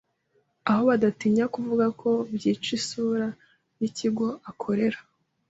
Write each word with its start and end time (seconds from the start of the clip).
aho 0.69 0.81
badatinya 0.89 1.45
kuvuga 1.53 1.85
ko 2.01 2.09
byica 2.35 2.71
isura 2.79 3.27
y’ikigo 3.79 4.27
akorera. 4.49 4.99